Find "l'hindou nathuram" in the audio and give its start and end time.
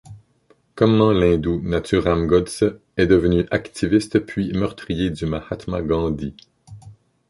1.11-2.25